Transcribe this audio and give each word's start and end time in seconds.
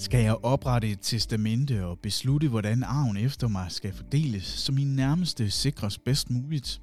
Skal 0.00 0.22
jeg 0.22 0.36
oprette 0.42 0.90
et 0.90 0.98
testamente 1.02 1.86
og 1.86 1.98
beslutte, 1.98 2.48
hvordan 2.48 2.82
arven 2.82 3.16
efter 3.16 3.48
mig 3.48 3.72
skal 3.72 3.92
fordeles, 3.92 4.44
så 4.44 4.72
min 4.72 4.96
nærmeste 4.96 5.50
sikres 5.50 5.98
bedst 5.98 6.30
muligt? 6.30 6.82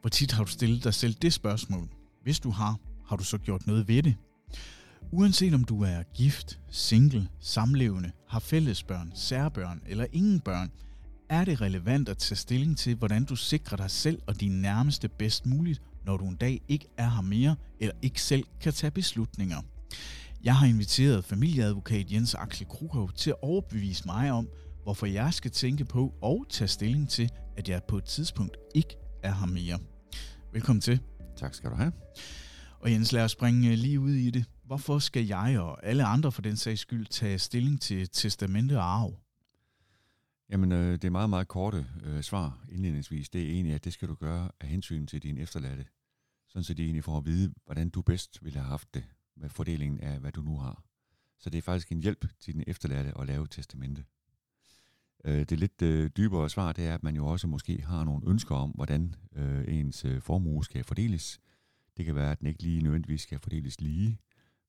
Hvor 0.00 0.10
tit 0.10 0.32
har 0.32 0.44
du 0.44 0.50
stillet 0.50 0.84
dig 0.84 0.94
selv 0.94 1.14
det 1.14 1.32
spørgsmål? 1.32 1.88
Hvis 2.22 2.40
du 2.40 2.50
har, 2.50 2.76
har 3.08 3.16
du 3.16 3.24
så 3.24 3.38
gjort 3.38 3.66
noget 3.66 3.88
ved 3.88 4.02
det? 4.02 4.16
Uanset 5.12 5.54
om 5.54 5.64
du 5.64 5.82
er 5.82 6.02
gift, 6.14 6.60
single, 6.70 7.28
samlevende, 7.40 8.10
har 8.28 8.40
fællesbørn, 8.40 9.12
særbørn 9.14 9.82
eller 9.86 10.06
ingen 10.12 10.40
børn, 10.40 10.70
er 11.28 11.44
det 11.44 11.60
relevant 11.60 12.08
at 12.08 12.18
tage 12.18 12.36
stilling 12.36 12.78
til, 12.78 12.94
hvordan 12.94 13.24
du 13.24 13.36
sikrer 13.36 13.76
dig 13.76 13.90
selv 13.90 14.22
og 14.26 14.40
dine 14.40 14.62
nærmeste 14.62 15.08
bedst 15.08 15.46
muligt, 15.46 15.82
når 16.06 16.16
du 16.16 16.28
en 16.28 16.36
dag 16.36 16.60
ikke 16.68 16.86
er 16.96 17.10
her 17.10 17.22
mere 17.22 17.56
eller 17.80 17.94
ikke 18.02 18.22
selv 18.22 18.44
kan 18.60 18.72
tage 18.72 18.90
beslutninger. 18.90 19.62
Jeg 20.42 20.56
har 20.56 20.66
inviteret 20.66 21.24
familieadvokat 21.24 22.12
Jens 22.12 22.34
Axel 22.34 22.66
Krukov 22.66 23.12
til 23.12 23.30
at 23.30 23.36
overbevise 23.42 24.02
mig 24.06 24.32
om, 24.32 24.48
hvorfor 24.82 25.06
jeg 25.06 25.34
skal 25.34 25.50
tænke 25.50 25.84
på 25.84 26.14
og 26.22 26.46
tage 26.50 26.68
stilling 26.68 27.08
til, 27.08 27.30
at 27.56 27.68
jeg 27.68 27.82
på 27.88 27.98
et 27.98 28.04
tidspunkt 28.04 28.56
ikke 28.74 28.96
er 29.22 29.34
her 29.34 29.46
mere. 29.46 29.78
Velkommen 30.52 30.80
til. 30.80 31.00
Tak 31.36 31.54
skal 31.54 31.70
du 31.70 31.74
have. 31.74 31.92
Og 32.80 32.92
Jens, 32.92 33.12
lad 33.12 33.24
os 33.24 33.32
springe 33.32 33.76
lige 33.76 34.00
ud 34.00 34.12
i 34.12 34.30
det. 34.30 34.44
Hvorfor 34.64 34.98
skal 34.98 35.26
jeg 35.26 35.60
og 35.60 35.86
alle 35.86 36.04
andre 36.04 36.32
for 36.32 36.42
den 36.42 36.56
sags 36.56 36.80
skyld 36.80 37.06
tage 37.06 37.38
stilling 37.38 37.80
til 37.80 38.08
testamente 38.08 38.78
og 38.78 38.84
arv? 38.84 39.20
Jamen, 40.50 40.72
øh, 40.72 40.92
det 40.92 41.04
er 41.04 41.10
meget, 41.10 41.30
meget 41.30 41.48
korte 41.48 41.86
øh, 42.04 42.22
svar 42.22 42.64
indledningsvis. 42.68 43.28
Det 43.28 43.42
er 43.42 43.50
egentlig, 43.50 43.74
at 43.74 43.84
det 43.84 43.92
skal 43.92 44.08
du 44.08 44.14
gøre 44.14 44.50
af 44.60 44.68
hensyn 44.68 45.06
til 45.06 45.22
dine 45.22 45.40
efterladte. 45.40 45.86
Sådan 46.48 46.64
så 46.64 46.74
de 46.74 46.82
egentlig 46.82 47.04
får 47.04 47.18
at 47.18 47.26
vide, 47.26 47.54
hvordan 47.64 47.90
du 47.90 48.02
bedst 48.02 48.44
ville 48.44 48.58
have 48.58 48.68
haft 48.68 48.94
det 48.94 49.04
med 49.40 49.48
fordelingen 49.48 50.00
af, 50.00 50.20
hvad 50.20 50.32
du 50.32 50.42
nu 50.42 50.58
har. 50.58 50.84
Så 51.38 51.50
det 51.50 51.58
er 51.58 51.62
faktisk 51.62 51.92
en 51.92 52.02
hjælp 52.02 52.26
til 52.40 52.54
din 52.54 52.64
efterladte 52.66 53.18
at 53.18 53.26
lave 53.26 53.46
testamente. 53.46 54.04
Øh, 55.24 55.44
det 55.44 55.58
lidt 55.58 55.82
øh, 55.82 56.10
dybere 56.16 56.50
svar, 56.50 56.72
det 56.72 56.86
er, 56.86 56.94
at 56.94 57.02
man 57.02 57.16
jo 57.16 57.26
også 57.26 57.46
måske 57.46 57.82
har 57.82 58.04
nogle 58.04 58.22
ønsker 58.26 58.54
om, 58.54 58.70
hvordan 58.70 59.14
øh, 59.36 59.64
ens 59.68 60.04
øh, 60.04 60.22
formue 60.22 60.64
skal 60.64 60.84
fordeles. 60.84 61.40
Det 61.96 62.04
kan 62.04 62.14
være, 62.14 62.32
at 62.32 62.40
den 62.40 62.46
ikke 62.46 62.62
lige 62.62 62.82
nødvendigvis 62.82 63.22
skal 63.22 63.38
fordeles 63.38 63.80
lige. 63.80 64.18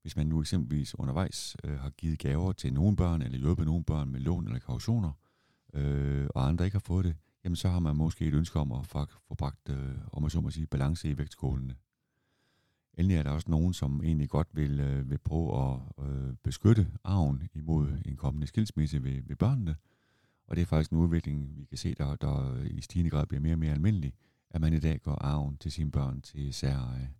Hvis 0.01 0.15
man 0.15 0.27
nu 0.27 0.41
eksempelvis 0.41 0.99
undervejs 0.99 1.55
øh, 1.63 1.79
har 1.79 1.89
givet 1.89 2.19
gaver 2.19 2.51
til 2.51 2.73
nogle 2.73 2.95
børn, 2.95 3.21
eller 3.21 3.37
hjulpet 3.37 3.65
nogle 3.65 3.83
børn 3.83 4.09
med 4.09 4.19
lån 4.19 4.45
eller 4.45 4.59
kautioner, 4.59 5.11
øh, 5.73 6.27
og 6.35 6.47
andre 6.47 6.65
ikke 6.65 6.75
har 6.75 6.83
fået 6.85 7.05
det, 7.05 7.15
jamen 7.43 7.55
så 7.55 7.69
har 7.69 7.79
man 7.79 7.95
måske 7.95 8.25
et 8.25 8.33
ønske 8.33 8.59
om 8.59 8.71
at 8.71 8.87
få 8.87 9.35
bragt, 9.37 9.69
øh, 9.69 9.95
om 10.11 10.21
man 10.21 10.31
så 10.31 10.41
må 10.41 10.49
sige, 10.49 10.67
balance 10.67 11.09
i 11.09 11.17
vægtskålene. 11.17 11.75
Endelig 12.99 13.17
er 13.17 13.23
der 13.23 13.31
også 13.31 13.51
nogen, 13.51 13.73
som 13.73 14.03
egentlig 14.03 14.29
godt 14.29 14.47
vil, 14.53 14.79
øh, 14.79 15.09
vil 15.09 15.17
prøve 15.17 15.71
at 15.71 15.79
øh, 16.05 16.33
beskytte 16.43 16.87
arven 17.03 17.49
imod 17.53 17.87
en 18.05 18.15
kommende 18.15 18.47
skilsmisse 18.47 19.03
ved, 19.03 19.21
ved 19.27 19.35
børnene. 19.35 19.75
Og 20.47 20.55
det 20.55 20.61
er 20.61 20.65
faktisk 20.65 20.91
en 20.91 20.97
udvikling, 20.97 21.57
vi 21.57 21.65
kan 21.65 21.77
se, 21.77 21.93
der, 21.93 22.15
der 22.15 22.63
i 22.63 22.81
stigende 22.81 23.09
grad 23.09 23.25
bliver 23.25 23.41
mere 23.41 23.53
og 23.53 23.59
mere 23.59 23.71
almindelig, 23.71 24.13
at 24.49 24.61
man 24.61 24.73
i 24.73 24.79
dag 24.79 25.01
går 25.01 25.15
arven 25.15 25.57
til 25.57 25.71
sine 25.71 25.91
børn 25.91 26.21
til 26.21 26.53
særeje. 26.53 27.13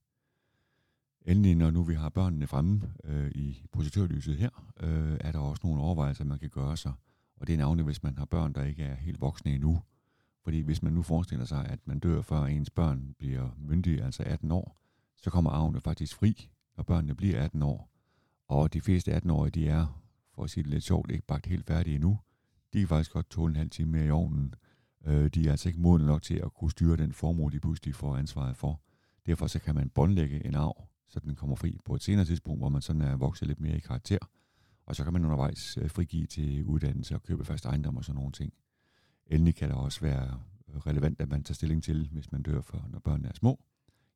Endelig, 1.25 1.55
når 1.55 1.71
nu 1.71 1.83
vi 1.83 1.93
har 1.93 2.09
børnene 2.09 2.47
fremme 2.47 2.93
øh, 3.03 3.31
i 3.31 3.65
projektørlyset 3.71 4.37
her, 4.37 4.71
øh, 4.79 5.17
er 5.21 5.31
der 5.31 5.39
også 5.39 5.61
nogle 5.63 5.81
overvejelser, 5.81 6.23
man 6.23 6.39
kan 6.39 6.49
gøre 6.49 6.77
sig. 6.77 6.93
Og 7.37 7.47
det 7.47 7.53
er 7.53 7.57
navnet, 7.57 7.85
hvis 7.85 8.03
man 8.03 8.17
har 8.17 8.25
børn, 8.25 8.53
der 8.53 8.63
ikke 8.63 8.83
er 8.83 8.95
helt 8.95 9.21
voksne 9.21 9.53
endnu. 9.53 9.81
Fordi 10.43 10.61
hvis 10.61 10.83
man 10.83 10.93
nu 10.93 11.01
forestiller 11.01 11.45
sig, 11.45 11.65
at 11.65 11.79
man 11.85 11.99
dør, 11.99 12.21
før 12.21 12.45
ens 12.45 12.69
børn 12.69 13.15
bliver 13.17 13.49
myndige, 13.57 14.03
altså 14.03 14.23
18 14.23 14.51
år, 14.51 14.78
så 15.21 15.29
kommer 15.29 15.51
arven 15.51 15.81
faktisk 15.81 16.15
fri, 16.15 16.49
når 16.77 16.83
børnene 16.83 17.15
bliver 17.15 17.43
18 17.43 17.61
år. 17.61 17.89
Og 18.47 18.73
de 18.73 18.81
fleste 18.81 19.17
18-årige, 19.17 19.51
de 19.51 19.67
er, 19.67 20.01
for 20.35 20.43
at 20.43 20.49
sige 20.49 20.63
det 20.63 20.71
lidt 20.71 20.83
sjovt, 20.83 21.11
ikke 21.11 21.25
bagt 21.27 21.45
helt 21.45 21.65
færdige 21.65 21.95
endnu. 21.95 22.19
De 22.73 22.79
kan 22.79 22.87
faktisk 22.87 23.11
godt 23.11 23.29
tåle 23.29 23.51
en 23.51 23.55
halv 23.55 23.69
time 23.69 23.91
mere 23.91 24.05
i 24.05 24.11
ovnen. 24.11 24.53
Øh, 25.05 25.27
de 25.27 25.47
er 25.47 25.51
altså 25.51 25.69
ikke 25.69 25.81
modne 25.81 26.05
nok 26.05 26.21
til 26.21 26.35
at 26.35 26.53
kunne 26.53 26.71
styre 26.71 26.97
den 26.97 27.13
formue, 27.13 27.51
de 27.51 27.59
pludselig 27.59 27.95
får 27.95 28.15
ansvaret 28.15 28.57
for. 28.57 28.81
Derfor 29.25 29.47
så 29.47 29.59
kan 29.59 29.75
man 29.75 29.89
båndlægge 29.89 30.45
en 30.45 30.55
arv, 30.55 30.87
så 31.07 31.19
den 31.19 31.35
kommer 31.35 31.55
fri 31.55 31.77
på 31.85 31.95
et 31.95 32.03
senere 32.03 32.25
tidspunkt, 32.25 32.61
hvor 32.61 32.69
man 32.69 32.81
sådan 32.81 33.01
er 33.01 33.15
vokset 33.15 33.47
lidt 33.47 33.59
mere 33.59 33.77
i 33.77 33.79
karakter. 33.79 34.17
Og 34.85 34.95
så 34.95 35.03
kan 35.03 35.13
man 35.13 35.25
undervejs 35.25 35.77
øh, 35.77 35.89
frigive 35.89 36.25
til 36.25 36.65
uddannelse 36.65 37.15
og 37.15 37.23
købe 37.23 37.45
fast 37.45 37.65
ejendom 37.65 37.97
og 37.97 38.05
sådan 38.05 38.15
nogle 38.15 38.31
ting. 38.31 38.53
Endelig 39.25 39.55
kan 39.55 39.69
det 39.69 39.77
også 39.77 40.01
være 40.01 40.39
øh, 40.67 40.77
relevant, 40.77 41.21
at 41.21 41.29
man 41.29 41.43
tager 41.43 41.53
stilling 41.53 41.83
til, 41.83 42.09
hvis 42.11 42.31
man 42.31 42.41
dør 42.41 42.61
for, 42.61 42.85
når 42.89 42.99
børnene 42.99 43.27
er 43.27 43.33
små, 43.33 43.59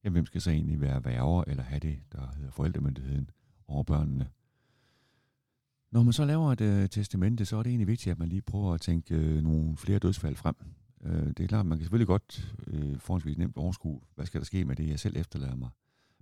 ja, 0.04 0.10
hvem 0.10 0.26
skal 0.26 0.42
så 0.42 0.50
egentlig 0.52 0.82
være 0.82 1.06
værger 1.06 1.44
eller 1.48 1.64
have 1.64 1.80
det, 1.80 2.00
der 2.12 2.32
hedder 2.38 2.52
forældremyndigheden 2.52 3.30
over 3.68 3.84
børnene. 3.84 4.30
Når 5.92 6.04
man 6.04 6.14
så 6.14 6.26
laver 6.26 6.52
et 6.52 6.62
øh, 6.62 6.90
testamente, 6.90 7.46
så 7.46 7.58
er 7.58 7.64
det 7.64 7.70
egentlig 7.70 7.88
vigtigt, 7.88 8.12
at 8.12 8.20
man 8.20 8.30
lige 8.30 8.42
prøver 8.42 8.74
at 8.74 8.82
tænke 8.82 9.16
øh, 9.16 9.44
nogle 9.44 9.78
flere 9.78 10.00
dødsfald 10.00 10.36
frem. 10.36 10.56
Øh, 11.04 11.28
det 11.28 11.40
er 11.40 11.48
klart, 11.48 11.66
man 11.66 11.78
kan 11.78 11.84
selvfølgelig 11.84 12.08
godt 12.08 12.56
øh, 12.68 13.00
forholdsvis 13.00 13.38
nemt 13.38 13.58
overskue, 13.58 14.02
hvad 14.16 14.26
skal 14.26 14.42
der 14.42 14.46
ske 14.46 14.66
med 14.66 14.76
det, 14.76 14.88
jeg 14.88 15.00
selv 15.00 15.18
efterlader 15.18 15.56
mig. 15.56 15.70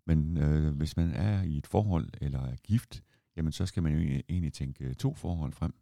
Men 0.06 0.38
øh, 0.38 0.76
hvis 0.76 0.98
man 0.98 1.12
er 1.12 1.42
i 1.44 1.58
et 1.58 1.68
forhold 1.68 2.10
eller 2.22 2.40
er 2.40 2.56
gift, 2.56 3.04
jamen 3.38 3.52
så 3.52 3.66
skal 3.66 3.84
man 3.84 3.94
jo 3.94 4.00
e-, 4.00 4.22
egentlig 4.30 4.54
tænke 4.54 4.86
øh, 4.86 4.96
to 4.96 5.14
forhold 5.16 5.54
frem, 5.54 5.74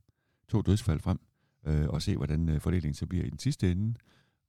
to 0.47 0.61
dødsfald 0.61 0.99
frem, 0.99 1.19
øh, 1.65 1.89
og 1.89 2.01
se, 2.01 2.17
hvordan 2.17 2.49
øh, 2.49 2.61
fordelingen 2.61 2.93
så 2.93 3.05
bliver 3.05 3.25
i 3.25 3.29
den 3.29 3.39
sidste 3.39 3.71
ende. 3.71 3.95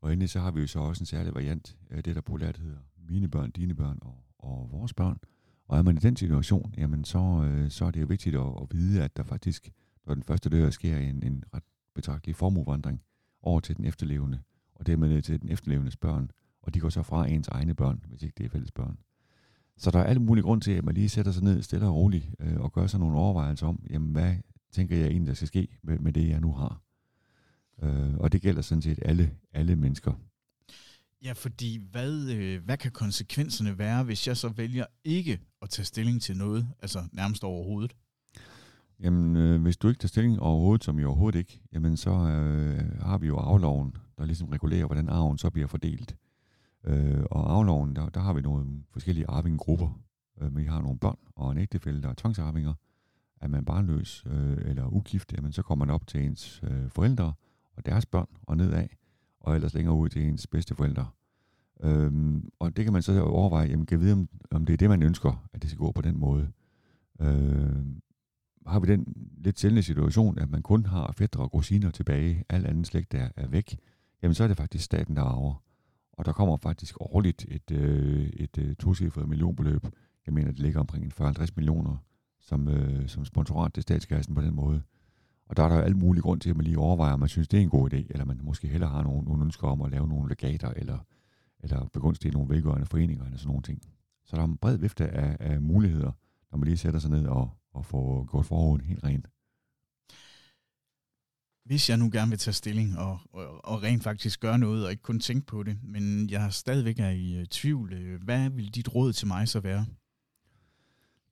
Og 0.00 0.12
endelig 0.12 0.30
så 0.30 0.40
har 0.40 0.50
vi 0.50 0.60
jo 0.60 0.66
så 0.66 0.78
også 0.78 1.02
en 1.02 1.06
særlig 1.06 1.34
variant 1.34 1.76
af 1.90 2.04
det, 2.04 2.14
der 2.14 2.20
populært 2.20 2.56
hedder 2.56 2.78
mine 3.10 3.28
børn, 3.28 3.50
dine 3.50 3.74
børn 3.74 3.98
og, 4.02 4.24
og 4.38 4.68
vores 4.70 4.94
børn. 4.94 5.18
Og 5.68 5.78
er 5.78 5.82
man 5.82 5.96
i 5.96 6.00
den 6.00 6.16
situation, 6.16 6.74
jamen 6.78 7.04
så, 7.04 7.18
øh, 7.18 7.70
så 7.70 7.84
er 7.84 7.90
det 7.90 8.00
jo 8.00 8.06
vigtigt 8.06 8.36
at, 8.36 8.46
at 8.62 8.66
vide, 8.70 9.02
at 9.02 9.16
der 9.16 9.22
faktisk, 9.22 9.72
når 10.06 10.14
den 10.14 10.22
første 10.22 10.50
dør, 10.50 10.70
sker 10.70 10.98
en, 10.98 11.22
en 11.22 11.44
ret 11.54 11.62
betragtelig 11.94 12.36
formuevandring 12.36 13.02
over 13.42 13.60
til 13.60 13.76
den 13.76 13.84
efterlevende, 13.84 14.38
og 14.74 14.86
dermed 14.86 15.22
til 15.22 15.40
den 15.40 15.48
efterlevendes 15.48 15.96
børn, 15.96 16.30
og 16.62 16.74
de 16.74 16.80
går 16.80 16.88
så 16.88 17.02
fra 17.02 17.28
ens 17.28 17.48
egne 17.48 17.74
børn, 17.74 18.04
hvis 18.08 18.22
ikke 18.22 18.34
det 18.38 18.46
er 18.46 18.50
fælles 18.50 18.70
børn. 18.70 18.98
Så 19.76 19.90
der 19.90 19.98
er 19.98 20.04
alle 20.04 20.22
mulige 20.22 20.44
grund 20.44 20.60
til, 20.60 20.72
at 20.72 20.84
man 20.84 20.94
lige 20.94 21.08
sætter 21.08 21.32
sig 21.32 21.44
ned 21.44 21.62
stille 21.62 21.86
og 21.86 21.94
roligt 21.94 22.30
øh, 22.40 22.60
og 22.60 22.72
gør 22.72 22.86
sig 22.86 23.00
nogle 23.00 23.18
overvejelser 23.18 23.66
om, 23.66 23.82
jamen 23.90 24.12
hvad 24.12 24.36
tænker 24.72 24.96
jeg 24.96 25.06
egentlig, 25.06 25.28
der 25.28 25.34
skal 25.34 25.48
ske 25.48 25.68
med, 25.82 25.98
med 25.98 26.12
det, 26.12 26.28
jeg 26.28 26.40
nu 26.40 26.52
har. 26.52 26.82
Øh, 27.82 28.14
og 28.14 28.32
det 28.32 28.42
gælder 28.42 28.62
sådan 28.62 28.82
set 28.82 28.98
alle, 29.02 29.30
alle 29.52 29.76
mennesker. 29.76 30.12
Ja, 31.24 31.32
fordi 31.32 31.80
hvad, 31.90 32.30
øh, 32.30 32.64
hvad 32.64 32.76
kan 32.76 32.90
konsekvenserne 32.90 33.78
være, 33.78 34.04
hvis 34.04 34.28
jeg 34.28 34.36
så 34.36 34.48
vælger 34.48 34.84
ikke 35.04 35.40
at 35.62 35.70
tage 35.70 35.86
stilling 35.86 36.22
til 36.22 36.36
noget, 36.36 36.68
altså 36.82 37.04
nærmest 37.12 37.44
overhovedet? 37.44 37.96
Jamen, 39.00 39.36
øh, 39.36 39.62
hvis 39.62 39.76
du 39.76 39.88
ikke 39.88 39.98
tager 39.98 40.08
stilling 40.08 40.40
overhovedet, 40.40 40.84
som 40.84 40.98
i 40.98 41.04
overhovedet 41.04 41.38
ikke, 41.38 41.60
jamen 41.72 41.96
så 41.96 42.10
øh, 42.10 43.00
har 43.00 43.18
vi 43.18 43.26
jo 43.26 43.36
afloven, 43.36 43.96
der 44.18 44.24
ligesom 44.24 44.48
regulerer, 44.48 44.86
hvordan 44.86 45.08
arven 45.08 45.38
så 45.38 45.50
bliver 45.50 45.68
fordelt. 45.68 46.16
Øh, 46.84 47.24
og 47.30 47.52
afloven, 47.52 47.96
der, 47.96 48.08
der 48.08 48.20
har 48.20 48.32
vi 48.32 48.40
nogle 48.40 48.82
forskellige 48.92 49.26
arvingegrupper. 49.28 50.00
Øh, 50.40 50.56
vi 50.56 50.64
har 50.64 50.82
nogle 50.82 50.98
børn 50.98 51.18
og 51.36 51.52
en 51.52 51.58
ægtefælde, 51.58 52.02
der 52.02 52.08
er 52.08 52.14
tvangsarvinger. 52.14 52.74
Er 53.40 53.48
man 53.48 53.64
barnløs 53.64 54.24
øh, 54.26 54.58
eller 54.64 54.92
ugift, 54.92 55.32
jamen 55.32 55.52
så 55.52 55.62
kommer 55.62 55.84
man 55.84 55.94
op 55.94 56.06
til 56.06 56.24
ens 56.24 56.60
øh, 56.62 56.90
forældre 56.90 57.32
og 57.76 57.86
deres 57.86 58.06
børn 58.06 58.28
og 58.42 58.56
nedad 58.56 58.86
og 59.40 59.54
ellers 59.54 59.74
længere 59.74 59.94
ud 59.94 60.08
til 60.08 60.22
ens 60.22 60.46
bedsteforældre. 60.46 61.06
Øhm, 61.82 62.50
og 62.58 62.76
det 62.76 62.84
kan 62.84 62.92
man 62.92 63.02
så 63.02 63.22
overveje, 63.22 63.68
jamen 63.68 63.86
kan 63.86 64.00
vide, 64.00 64.12
om, 64.12 64.28
om 64.50 64.66
det 64.66 64.72
er 64.72 64.76
det, 64.76 64.88
man 64.88 65.02
ønsker, 65.02 65.48
at 65.52 65.62
det 65.62 65.70
skal 65.70 65.78
gå 65.78 65.92
på 65.92 66.02
den 66.02 66.18
måde. 66.18 66.50
Øhm, 67.20 68.02
har 68.66 68.80
vi 68.80 68.86
den 68.86 69.30
lidt 69.38 69.58
sjældne 69.58 69.82
situation, 69.82 70.38
at 70.38 70.50
man 70.50 70.62
kun 70.62 70.86
har 70.86 71.12
fætter 71.18 71.40
og 71.40 71.52
kusiner 71.52 71.90
tilbage, 71.90 72.44
al 72.48 72.66
anden 72.66 72.84
slægt 72.84 73.14
er, 73.14 73.28
er 73.36 73.48
væk, 73.48 73.78
jamen 74.22 74.34
så 74.34 74.44
er 74.44 74.48
det 74.48 74.56
faktisk 74.56 74.84
staten, 74.84 75.16
der 75.16 75.22
arver. 75.22 75.62
Og 76.12 76.24
der 76.24 76.32
kommer 76.32 76.56
faktisk 76.56 76.96
årligt 77.00 77.46
et, 77.48 77.70
øh, 77.70 78.26
et 78.26 78.58
øh, 78.58 78.74
tocifret 78.74 79.28
millionbeløb. 79.28 79.86
Jeg 80.26 80.34
mener, 80.34 80.50
det 80.50 80.60
ligger 80.60 80.80
omkring 80.80 81.12
40-50 81.20 81.46
millioner 81.56 81.96
som, 82.40 82.68
øh, 82.68 83.08
som 83.08 83.24
sponsorat 83.24 83.74
til 83.74 83.82
statskassen 83.82 84.34
på 84.34 84.40
den 84.40 84.54
måde. 84.54 84.82
Og 85.50 85.56
der 85.56 85.62
er 85.62 85.68
der 85.68 85.82
alt 85.82 85.96
mulig 85.96 86.22
grund 86.22 86.40
til, 86.40 86.50
at 86.50 86.56
man 86.56 86.64
lige 86.64 86.78
overvejer, 86.78 87.12
om 87.12 87.20
man 87.20 87.28
synes, 87.28 87.48
det 87.48 87.58
er 87.58 87.62
en 87.62 87.68
god 87.68 87.92
idé, 87.92 87.96
eller 88.10 88.24
man 88.24 88.40
måske 88.42 88.68
heller 88.68 88.86
har 88.86 89.02
nogle, 89.02 89.24
nogle 89.24 89.44
ønsker 89.44 89.68
om 89.68 89.82
at 89.82 89.90
lave 89.90 90.08
nogle 90.08 90.28
legater, 90.28 90.68
eller, 90.68 90.98
eller 91.60 91.88
begunstige 91.92 92.32
nogle 92.32 92.48
velgørende 92.48 92.86
foreninger, 92.86 93.24
eller 93.24 93.38
sådan 93.38 93.48
nogle 93.48 93.62
ting. 93.62 93.82
Så 94.24 94.36
der 94.36 94.42
er 94.42 94.46
en 94.46 94.56
bred 94.56 94.78
vifte 94.78 95.08
af, 95.08 95.36
af 95.40 95.62
muligheder, 95.62 96.12
når 96.50 96.58
man 96.58 96.66
lige 96.66 96.76
sætter 96.76 97.00
sig 97.00 97.10
ned 97.10 97.26
og, 97.26 97.50
og 97.72 97.86
får 97.86 98.30
gjort 98.30 98.46
forhånden 98.46 98.86
helt 98.86 99.04
rent. 99.04 99.26
Hvis 101.64 101.90
jeg 101.90 101.98
nu 101.98 102.10
gerne 102.12 102.30
vil 102.30 102.38
tage 102.38 102.54
stilling 102.54 102.98
og, 102.98 103.20
og, 103.32 103.64
og 103.64 103.82
rent 103.82 104.02
faktisk 104.02 104.40
gøre 104.40 104.58
noget, 104.58 104.84
og 104.84 104.90
ikke 104.90 105.02
kun 105.02 105.20
tænke 105.20 105.46
på 105.46 105.62
det, 105.62 105.78
men 105.82 106.30
jeg 106.30 106.52
stadigvæk 106.52 106.98
er 106.98 107.10
i 107.10 107.40
øh, 107.40 107.46
tvivl, 107.46 107.92
øh, 107.92 108.22
hvad 108.22 108.50
vil 108.50 108.74
dit 108.74 108.94
råd 108.94 109.12
til 109.12 109.26
mig 109.26 109.48
så 109.48 109.60
være? 109.60 109.86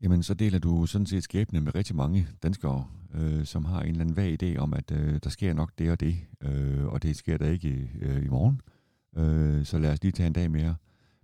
Jamen, 0.02 0.22
så 0.22 0.34
deler 0.34 0.58
du 0.58 0.86
sådan 0.86 1.06
set 1.06 1.22
skæbne 1.22 1.60
med 1.60 1.74
rigtig 1.74 1.96
mange 1.96 2.28
danskere, 2.42 2.86
øh, 3.14 3.44
som 3.44 3.64
har 3.64 3.80
en 3.80 3.88
eller 3.88 4.00
anden 4.00 4.16
vag 4.16 4.42
idé 4.42 4.56
om, 4.56 4.74
at 4.74 4.90
øh, 4.90 5.20
der 5.24 5.30
sker 5.30 5.52
nok 5.52 5.72
det 5.78 5.90
og 5.90 6.00
det, 6.00 6.16
øh, 6.40 6.86
og 6.86 7.02
det 7.02 7.16
sker 7.16 7.38
der 7.38 7.50
ikke 7.50 7.90
øh, 8.00 8.24
i 8.24 8.28
morgen. 8.28 8.60
Øh, 9.16 9.64
så 9.64 9.78
lad 9.78 9.92
os 9.92 10.02
lige 10.02 10.12
tage 10.12 10.26
en 10.26 10.32
dag 10.32 10.50
mere. 10.50 10.74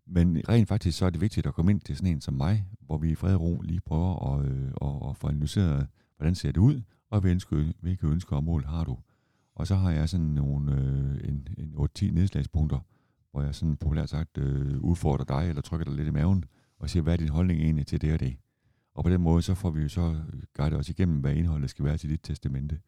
Men 0.07 0.43
rent 0.49 0.69
faktisk 0.69 0.99
så 0.99 1.07
er 1.07 1.11
det 1.11 1.21
vigtigt 1.21 1.47
at 1.47 1.55
komme 1.55 1.71
ind 1.71 1.81
til 1.81 1.97
sådan 1.97 2.13
en 2.13 2.21
som 2.21 2.35
mig, 2.35 2.67
hvor 2.81 2.99
vi 2.99 3.11
i 3.11 3.15
fred 3.15 3.35
og 3.35 3.41
ro 3.41 3.61
lige 3.61 3.81
prøver 3.81 4.35
at, 4.35 4.47
øh, 4.47 4.69
at, 4.83 5.11
at 5.11 5.17
få 5.17 5.29
analyseret, 5.29 5.87
hvordan 6.17 6.35
ser 6.35 6.53
det 6.53 6.61
ud, 6.61 6.83
og 7.11 7.21
hvilke, 7.21 7.75
hvilke 7.81 8.07
ønsker 8.07 8.37
og 8.37 8.45
mål 8.45 8.65
har 8.65 8.85
du. 8.85 8.99
Og 9.55 9.67
så 9.67 9.75
har 9.75 9.91
jeg 9.91 10.09
sådan 10.09 10.27
nogle, 10.27 10.73
øh, 10.73 11.29
en, 11.29 11.49
en 11.59 11.75
8-10 11.79 12.11
nedslagspunkter, 12.13 12.79
hvor 13.31 13.43
jeg 13.43 13.55
sådan 13.55 13.77
populært 13.77 14.11
sagt 14.11 14.39
øh, 14.39 14.81
udfordrer 14.81 15.25
dig, 15.25 15.49
eller 15.49 15.63
trykker 15.63 15.85
dig 15.85 15.95
lidt 15.95 16.09
i 16.09 16.11
maven, 16.11 16.45
og 16.79 16.91
siger, 16.91 17.03
hvad 17.03 17.13
er 17.13 17.17
din 17.17 17.29
holdning 17.29 17.61
egentlig 17.61 17.87
til 17.87 18.01
det 18.01 18.13
og 18.13 18.21
det? 18.21 18.37
Og 18.95 19.05
på 19.05 19.11
den 19.11 19.21
måde, 19.21 19.43
så 19.43 19.55
får 19.55 19.71
vi 19.71 19.83
jo 19.83 19.89
så 19.89 20.01
øh, 20.01 20.43
guidet 20.57 20.79
os 20.79 20.89
igennem, 20.89 21.21
hvad 21.21 21.35
indholdet 21.35 21.71
skal 21.71 21.85
være 21.85 21.97
til 21.97 22.11
dit 22.11 22.21
testamente. 22.23 22.81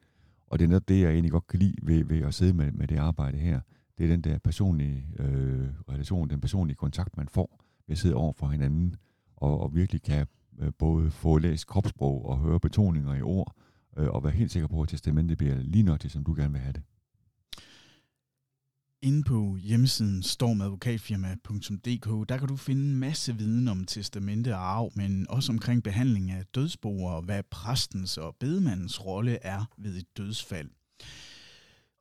Og 0.46 0.58
det 0.58 0.64
er 0.64 0.68
noget 0.68 0.88
det, 0.88 1.00
jeg 1.00 1.12
egentlig 1.12 1.32
godt 1.32 1.46
kan 1.46 1.58
lide 1.58 1.74
ved, 1.82 2.04
ved 2.04 2.20
at 2.20 2.34
sidde 2.34 2.52
med, 2.52 2.72
med 2.72 2.88
det 2.88 2.96
arbejde 2.96 3.38
her. 3.38 3.60
Det 3.98 4.04
er 4.04 4.08
den 4.08 4.20
der 4.20 4.38
personlige 4.38 5.06
øh, 5.18 5.68
relation, 5.88 6.30
den 6.30 6.40
personlige 6.40 6.76
kontakt, 6.76 7.16
man 7.16 7.28
får 7.28 7.60
ved 7.86 7.92
at 7.92 7.98
sidde 7.98 8.14
over 8.14 8.32
for 8.32 8.46
hinanden, 8.46 8.96
og, 9.36 9.60
og 9.60 9.74
virkelig 9.74 10.02
kan 10.02 10.26
øh, 10.58 10.72
både 10.78 11.10
få 11.10 11.38
læst 11.38 11.66
kropssprog 11.66 12.26
og 12.26 12.38
høre 12.38 12.60
betoninger 12.60 13.14
i 13.14 13.22
ord, 13.22 13.54
øh, 13.96 14.08
og 14.08 14.24
være 14.24 14.32
helt 14.32 14.50
sikker 14.50 14.68
på, 14.68 14.82
at 14.82 14.88
testamentet 14.88 15.38
bliver 15.38 15.56
lige 15.56 15.82
nok 15.82 16.00
som 16.08 16.24
du 16.24 16.34
gerne 16.34 16.52
vil 16.52 16.60
have 16.60 16.72
det. 16.72 16.82
Inde 19.02 19.22
på 19.22 19.56
hjemmesiden 19.56 20.22
stormadvokatfirma.dk, 20.22 22.28
der 22.28 22.38
kan 22.38 22.48
du 22.48 22.56
finde 22.56 22.82
en 22.82 22.96
masse 22.96 23.36
viden 23.36 23.68
om 23.68 23.84
testamente 23.84 24.54
og 24.54 24.60
arv, 24.60 24.92
men 24.94 25.26
også 25.28 25.52
omkring 25.52 25.82
behandling 25.82 26.30
af 26.30 26.44
dødsboer 26.54 27.12
og 27.12 27.22
hvad 27.22 27.42
præstens 27.50 28.18
og 28.18 28.36
bedemandens 28.40 29.06
rolle 29.06 29.38
er 29.42 29.64
ved 29.78 29.96
et 29.96 30.16
dødsfald. 30.16 30.70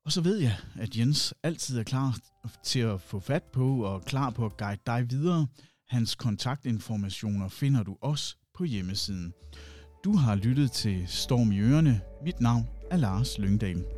Og 0.05 0.11
så 0.11 0.21
ved 0.21 0.37
jeg, 0.37 0.55
at 0.75 0.97
Jens 0.97 1.33
altid 1.43 1.79
er 1.79 1.83
klar 1.83 2.17
til 2.63 2.79
at 2.79 3.01
få 3.01 3.19
fat 3.19 3.43
på 3.43 3.85
og 3.85 4.05
klar 4.05 4.29
på 4.29 4.45
at 4.45 4.57
guide 4.57 4.81
dig 4.85 5.05
videre. 5.09 5.47
Hans 5.87 6.15
kontaktinformationer 6.15 7.47
finder 7.47 7.83
du 7.83 7.97
også 8.01 8.35
på 8.53 8.63
hjemmesiden. 8.63 9.33
Du 10.03 10.15
har 10.15 10.35
lyttet 10.35 10.71
til 10.71 11.07
Storm 11.07 11.51
i 11.51 11.59
Ørene. 11.59 12.01
Mit 12.23 12.41
navn 12.41 12.67
er 12.91 12.97
Lars 12.97 13.37
Lyngdal. 13.37 13.94